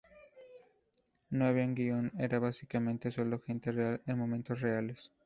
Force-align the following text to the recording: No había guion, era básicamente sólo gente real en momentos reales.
No 1.29 1.45
había 1.45 1.67
guion, 1.67 2.11
era 2.17 2.39
básicamente 2.39 3.11
sólo 3.11 3.37
gente 3.39 3.71
real 3.71 4.01
en 4.07 4.17
momentos 4.17 4.59
reales. 4.59 5.11